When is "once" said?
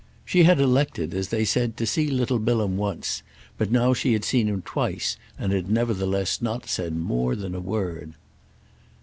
2.75-3.21